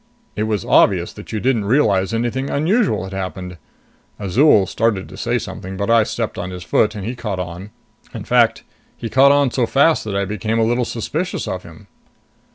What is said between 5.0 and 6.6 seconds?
to say something, but I stepped on